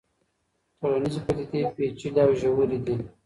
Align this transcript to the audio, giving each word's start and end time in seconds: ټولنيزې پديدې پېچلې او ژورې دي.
ټولنيزې 0.79 1.19
پديدې 1.25 1.61
پېچلې 1.75 2.21
او 2.25 2.31
ژورې 2.39 2.77
دي. 2.85 2.95